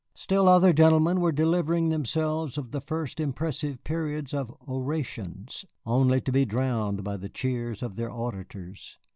Still 0.15 0.49
other 0.49 0.73
gentlemen 0.73 1.21
were 1.21 1.31
delivering 1.31 1.89
themselves 1.89 2.57
of 2.57 2.71
the 2.71 2.81
first 2.81 3.19
impressive 3.19 3.83
periods 3.83 4.33
of 4.33 4.51
orations, 4.67 5.63
only 5.85 6.19
to 6.21 6.31
be 6.31 6.43
drowned 6.43 7.03
by 7.03 7.17
the 7.17 7.29
cheers 7.29 7.83
of 7.83 7.97
their 7.97 8.09
auditors. 8.09 8.97